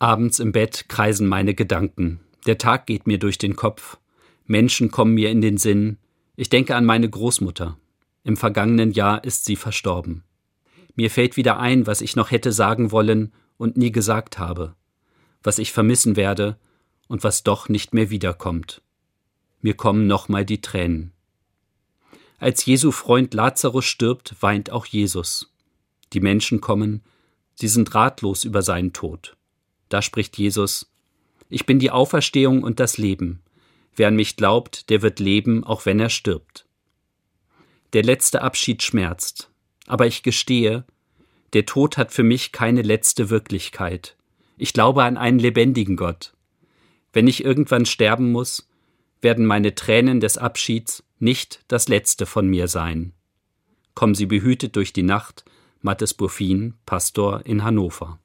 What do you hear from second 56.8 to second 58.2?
Pastor in Hannover.